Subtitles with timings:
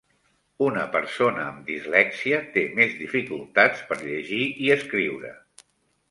[0.67, 5.31] Una persona amb dislèxia té més dificultats per llegir i escriure.